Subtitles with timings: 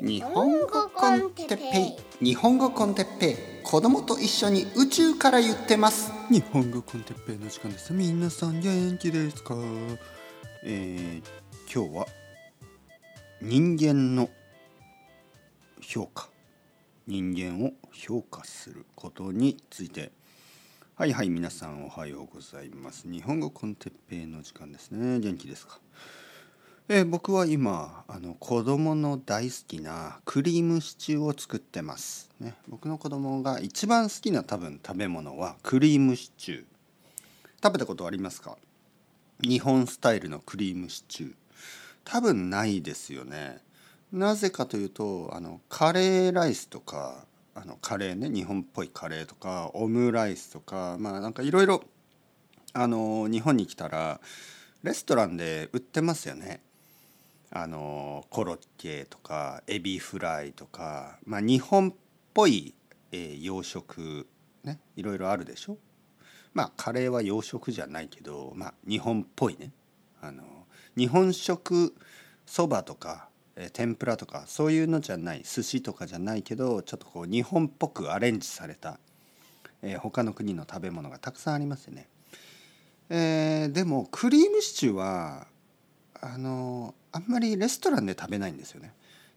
[0.00, 2.24] 日本語コンテッペイ。
[2.24, 3.36] 日本語コンテッペイ。
[3.64, 6.12] 子供と一緒に宇宙から言ってます。
[6.30, 7.92] 日本語コンテッペイの時間です。
[7.92, 9.56] 皆さん元気ですか？
[10.62, 12.06] えー、今日は
[13.42, 14.30] 人間の
[15.80, 16.28] 評価。
[17.08, 20.12] 人間を評価することについて。
[20.94, 23.10] はいはい皆さんおはようございます。
[23.10, 25.18] 日本語コンテッペイの時間ですね。
[25.18, 25.80] 元気ですか？
[26.90, 36.64] え、僕は今あの子供の大好きなクリームシチューを作ってます、ね、僕の子供が一番好きな多分食べ物はクリームシチュー。
[37.62, 38.56] 食べたことありますか？
[39.42, 41.34] 日本スタイルのクリームシチュー。
[42.04, 43.58] 多分ないですよね。
[44.10, 51.84] なぜかというとあのカレーライスとかあのカレーね日本っぽいカレーとかオムライスとかまあなんかいろいろ
[52.72, 54.20] あの日本に来たら
[54.82, 56.62] レストランで売ってますよね。
[57.50, 61.94] あのコロッケとかエビフライとか、まあ、日本っ
[62.34, 62.74] ぽい、
[63.10, 64.26] えー、洋食
[64.64, 65.78] ねいろいろあるでしょ？
[66.52, 69.72] まあカレーは洋食じゃないけど、まあ、日本っぽいね。
[70.20, 70.42] あの
[70.96, 71.94] 日本食
[72.44, 75.42] そばとか、えー、天ぷらとかそういうのじゃない。
[75.42, 78.98] 寿司とかじゃないけどちょっとこう日本っぽくアレンジされた、
[79.80, 82.08] えー、他の国の食べ物がたくさんありますよね。
[83.10, 85.46] えー、でもクリームシチューは
[86.20, 88.92] あのあんまりレストランで食べないんですよね。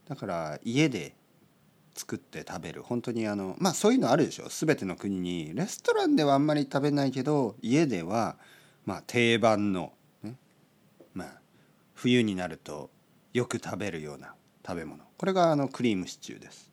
[0.07, 1.15] だから家で
[1.93, 2.83] 作って食べる。
[2.83, 4.47] 本当にあのまあそういうのあるでしょ。
[4.49, 5.53] 全ての国に。
[5.53, 8.37] レストランではあんまり食べないけど家では
[8.85, 9.93] まあ定番の、
[10.23, 10.35] ね、
[11.13, 11.41] まあ
[11.93, 12.89] 冬になると
[13.33, 14.33] よく食べるような
[14.65, 15.03] 食べ物。
[15.17, 16.71] これがあのクリームシチューです、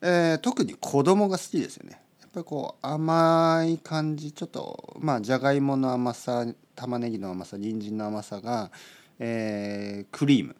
[0.00, 2.01] えー、特に子供が好きですよね。
[2.32, 8.70] ぱりこう甘い感じちょっとまあじゃがいもの甘さ玉ねぎの甘さ人参の甘さが
[9.18, 10.56] えー、クリーム。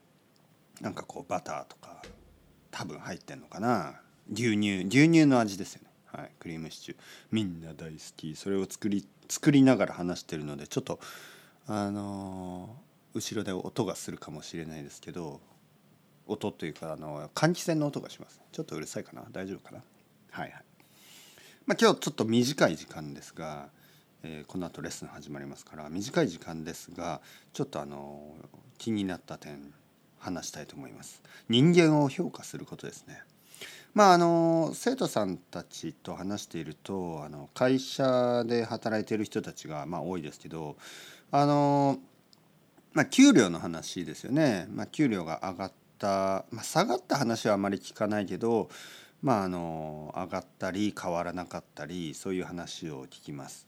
[0.81, 2.03] なんかこうバターとか
[2.71, 4.01] 多分入ってんのかな。
[4.33, 5.91] 牛乳牛乳の味ですよね。
[6.07, 6.99] はいクリームシチュー。
[7.31, 8.37] みんな大好き。
[8.37, 11.01] それを作り作りながら話してるのでちょっと
[11.67, 15.41] あのー、後ろで音がするかもしれないですけど
[16.27, 18.41] 音というかあの換気扇の音がします。
[18.53, 19.25] ちょっとうるさいかな。
[19.33, 19.83] 大丈夫かな。
[20.31, 20.65] はいはい。
[21.67, 23.69] まあ今日ちょっと短い時間ですが
[24.25, 27.21] えー、この後レッスン始まりますから短い時間ですが
[27.53, 28.37] ちょっとあの
[28.79, 29.75] 気になった点
[30.19, 31.21] 話したいと思います。
[31.49, 33.21] 人間を評価することですね。
[33.95, 40.77] まああの生徒さんたちと話しているとあの会社で働いている人たちがまあ多いですけど
[41.33, 41.99] あの
[42.93, 44.67] まあ給料の話ですよね。
[44.71, 48.71] まあ、給料が上がった、まあ、下がった話はあまり聞かないけど
[49.23, 53.67] まああの上がったり変わらなかったりそういう話を聞きます。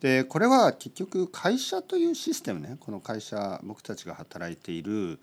[0.00, 5.18] でこれは結局会社というシステムねこの会社僕たちが働いている、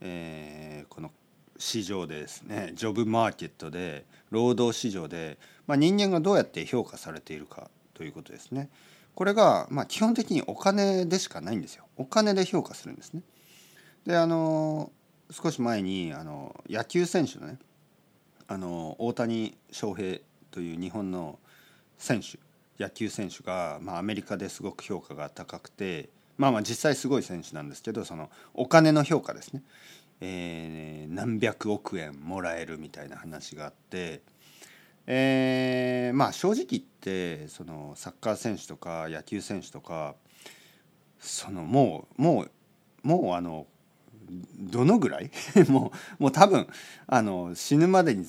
[0.00, 1.10] えー、この
[1.58, 8.70] 市場でですねジョブマーケットで労働市場で、まあ、人間がどうやって評価されているかということですね。
[9.14, 11.84] これが、まあ、基本的にお金でしかないんですよ。
[11.96, 13.22] お金で評価するんですね。
[14.06, 14.90] であの
[15.30, 17.58] 少し前にあの野球選手のね
[18.48, 20.18] あの大谷翔平
[20.50, 21.38] という日本の
[21.98, 22.38] 選手
[22.82, 29.62] 野球選手が、まあ、アメリカですごく評価が高くてまあまあ実際すごい選手なんですけどそのお金の評価ですね、
[30.20, 34.22] えー、何百億円もらえるみたいな話があって、
[35.06, 40.14] えー、まあ正直言ってそのサッカー選手とか野球選手とか
[41.20, 42.50] そのもうもう
[43.02, 43.66] もうあの
[44.58, 45.30] どのぐらい？
[45.68, 46.66] もうもう多分
[47.06, 48.26] あの死ぬまでに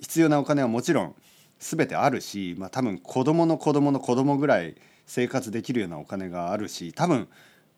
[0.00, 1.14] 必要なお金はもちろん
[1.58, 4.76] 全てあるし、まあ、多分子供の子供の子供ぐらい
[5.06, 7.28] 生活できるようなお金があるし多分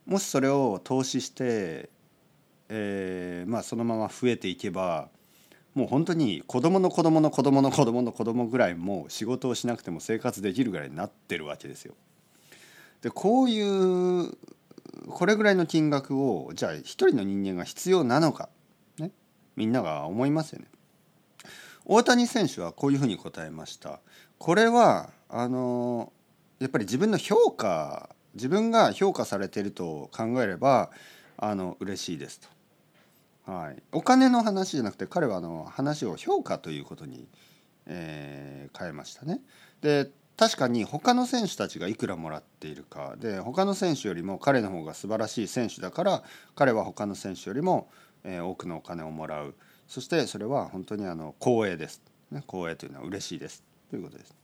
[0.07, 1.91] もしそれを投資して、
[2.69, 5.09] えー、まあ、そのまま増えていけば
[5.75, 11.95] もう本当に子供の子供の子供の子供の子供ぐらいもう仕事をしなくても生活できるぐらいになってるわけですよ。
[13.03, 14.33] でこういう
[15.09, 18.49] これぐらいの金額をじゃあ一人の人間が必要なのか、
[18.99, 19.13] ね、
[19.57, 20.67] みんなが思いますよね。
[21.85, 24.01] 大谷選手はこういうふうに答えました。
[24.39, 26.13] これはあの
[26.59, 30.91] やっぱり自分の評価自分が評価されていると考えれば
[31.37, 33.53] あの嬉しいですと。
[33.53, 37.29] はい、お金の話じゃなくて彼はあの話を評価ということに、
[37.87, 39.41] えー、変えましたね。
[39.81, 46.23] で確かに他の選手たちがいくらもらっているかで他の選手よりも彼の方が素晴らしい選手だから
[46.55, 47.89] 彼は他の選手よりも、
[48.23, 49.55] え、多くのお金をもらう。
[49.89, 54.35] そしてそれは本当にあの光栄です、ね、光栄というのは嬉しいですということです。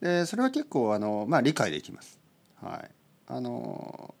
[0.00, 2.18] でそれは結構あの、まあ、理解できます。
[2.62, 2.90] はい、
[3.26, 4.14] あの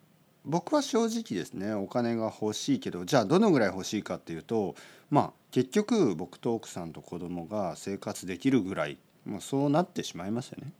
[0.44, 4.74] 僕は正直ですねお金が欲しいけどじゃあどのぐらい欲しいかっていうと
[5.10, 10.72] まあ結局僕と奥さんと子供が生活できるぐらい、まあ、そうなってしまいますよね。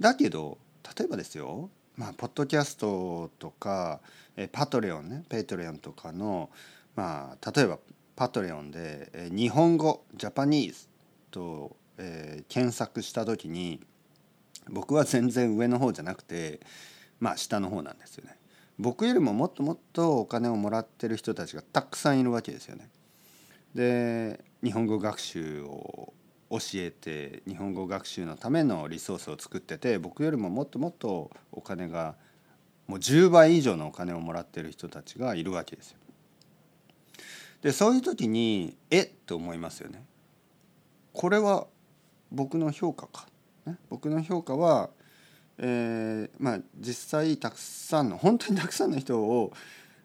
[0.00, 0.58] だけど
[0.96, 4.00] 例えばですよまあポッドキャストとか
[4.36, 6.50] え Patreon ね Patreon とかの
[6.94, 7.78] まあ例えば
[8.14, 10.86] Patreon でえ日本語 Japanese
[11.30, 13.80] と、えー、検索した時に
[14.70, 16.60] 僕は全然上の方じゃなくて
[17.18, 18.36] まあ下の方なんですよね。
[18.78, 22.88] 僕よりももっともっとお金をもらってる人たちがたくさんいるわけですよね。
[23.74, 26.12] で日本語学習を
[26.50, 32.14] 教えて日本語学習のためのリソースを作ってて僕よりももっともっとお金が
[32.86, 35.98] もう10倍以上のお金をもらってる人たちがいるわけですよ。
[37.60, 39.10] でそういう時にえっ？
[39.26, 40.02] と思いますよね。
[41.12, 41.66] これは
[42.30, 43.26] 僕の評価か。
[43.66, 44.88] ね、僕の評価は、
[45.58, 49.52] えー、まあ実際たくさんの本当にたくさんの人を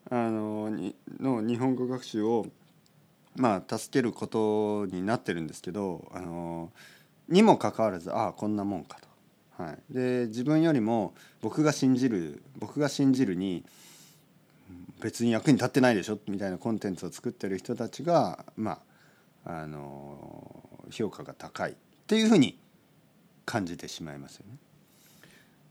[0.10, 2.48] あのにの日本語学習を
[3.35, 6.71] まあ助けることになってるんですけどあの
[7.30, 9.07] にもかかわらずああこんなもんかと。
[9.63, 13.63] はい、で自分よりも僕が信じる僕が信じるに
[15.00, 18.81] 別に役に立ってないでしょみたいなコンテンツを作ってる人たちがま
[19.45, 21.75] ああの評価が高いっ
[22.07, 22.57] ていうふうに
[23.45, 24.57] 感じてしまいますよね。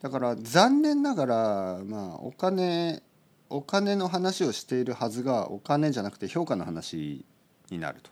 [0.00, 3.02] だから残念ながらまあお金
[3.48, 7.24] お金の話をしているはずがお金じゃなくて評価の話
[7.70, 8.10] になると。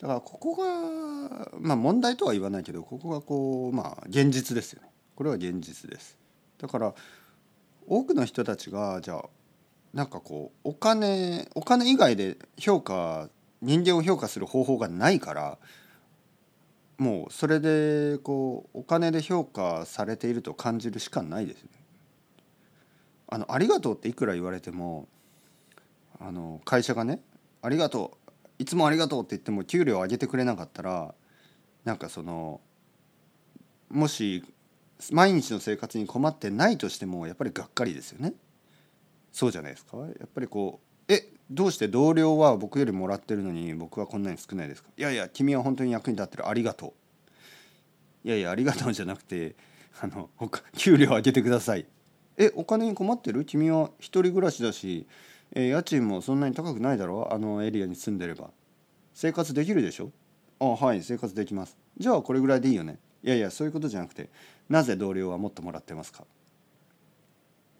[0.00, 4.88] だからここがまあ問題とは言わないけどここがこうまあ現実ですよね。
[5.14, 6.18] これは現実です。
[6.58, 6.94] だから
[7.86, 9.24] 多くの人たちがじゃあ
[9.94, 13.28] なんかこうお金お金以外で評価
[13.60, 15.58] 人間を評価する方法がないから
[16.98, 21.70] もうそれでこうお金で評価されていると感じるしかないですね。
[23.28, 25.08] あのありがとうっていくら言われても
[26.20, 27.20] あの会社がね
[27.62, 28.32] ありがとう。
[28.58, 31.14] いつもありがとうって言っても給料上げてくれなかったら
[31.84, 32.60] なんかその
[33.88, 34.44] もし
[35.10, 38.34] 毎日の生活に困ってないとしてもやっぱりがっかりですよね。
[39.32, 39.96] そうじゃないですか。
[39.96, 44.90] やっぱりこうえどうして同僚は僕よりもらってるのに僕はこんなに少ないですか？
[44.96, 46.48] いやいや君は本当に役に立ってる。
[46.48, 46.94] ありがと
[48.24, 48.28] う。
[48.28, 49.56] いやいやありがとうじゃなくて
[50.00, 50.30] あの
[50.76, 51.86] 給料上げてください。
[52.36, 53.44] えお金に困ってる？
[53.44, 55.06] 君は一人暮らしだし
[55.54, 57.32] えー、家賃もそんなに高くないだろ？
[57.32, 58.50] あのエリアに住んでれば。
[59.14, 60.10] 生活できるでしょ？
[60.58, 61.76] あはい生活できます。
[61.98, 62.98] じゃあこれぐらいでいいよね。
[63.22, 64.30] いやいやそういうことじゃなくて
[64.68, 66.24] なぜ同僚はもっともらってますか？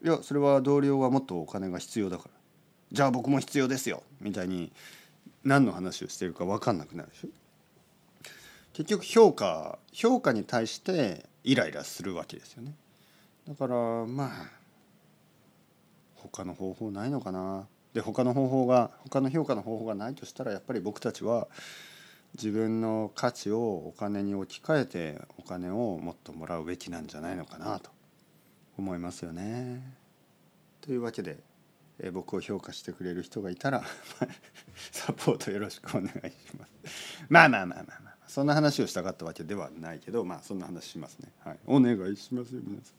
[0.04, 2.30] いやそれは同僚はもっとお金が必要だから。
[2.92, 4.02] じゃあ僕も必要ですよ。
[4.20, 4.70] みたいに
[5.44, 7.28] 何の話をしてるか分かんなくなるでしょ？
[8.74, 12.74] 結局評価評価に対してイライラするわけですよね。
[13.48, 13.74] だから
[14.06, 14.28] まあ
[16.22, 17.66] 他の方法ないのかな？
[17.94, 21.48] で他の方法が他の評価の方法がないとしたらやっぱり僕たちは
[22.34, 27.90] 自分の価値をお金に置き換えてお金をもっともらうべきなんじゃないのかなと
[28.78, 29.82] 思いますよね。
[30.80, 31.38] というわけで、
[31.98, 33.84] え僕を評価してくれる人がいたら
[34.90, 37.24] サポートよろしくお願いします。
[37.28, 41.30] まあまあまあまあまあそんな話をしたかったわけではないけどまあそんな話しますね。
[41.40, 42.94] はい、お願いしますよ皆さん。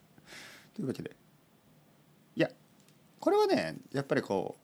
[0.76, 1.16] というわけで
[2.36, 2.52] いや
[3.24, 4.58] これはねやっぱりこ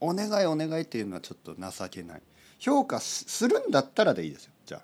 [0.00, 2.22] うお願いお願いっていうのはちょっと情けない。
[2.58, 4.52] 評価するんだったらでいいですよ。
[4.66, 4.80] じゃあ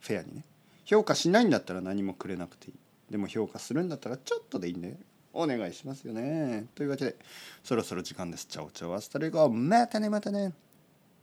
[0.00, 0.44] フェアにね。
[0.84, 2.74] 評価しないんだったら何もくれなくていい。
[3.10, 4.94] でも評価するんだったらちょっとでいいんで
[5.32, 6.66] お願いしますよね。
[6.74, 7.16] というわけで
[7.62, 8.44] そろそろ時間です。
[8.44, 10.52] ciao ciao hasta luego またねまたね。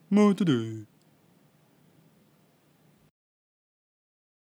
[0.09, 0.90] またね。